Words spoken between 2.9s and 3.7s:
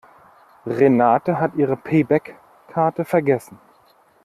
vergessen.